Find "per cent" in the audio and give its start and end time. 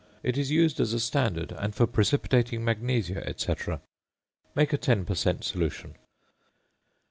5.05-5.43